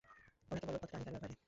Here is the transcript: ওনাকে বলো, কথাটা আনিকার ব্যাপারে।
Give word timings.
ওনাকে 0.51 0.65
বলো, 0.67 0.77
কথাটা 0.77 0.95
আনিকার 0.97 1.13
ব্যাপারে। 1.13 1.35